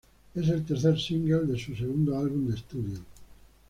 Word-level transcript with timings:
Es 0.33 0.49
el 0.49 0.63
tercer 0.65 0.97
single 0.99 1.45
de 1.45 1.59
su 1.59 1.75
segundo 1.75 2.17
álbum 2.17 2.47
de 2.47 2.55
estudio. 2.55 3.01